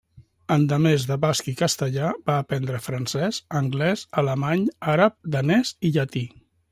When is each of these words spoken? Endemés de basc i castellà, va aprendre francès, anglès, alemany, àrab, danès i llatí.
Endemés 0.53 1.03
de 1.09 1.17
basc 1.25 1.49
i 1.51 1.53
castellà, 1.59 2.07
va 2.29 2.37
aprendre 2.45 2.79
francès, 2.85 3.41
anglès, 3.61 4.05
alemany, 4.23 4.65
àrab, 4.95 5.19
danès 5.37 5.75
i 5.89 5.93
llatí. 6.01 6.25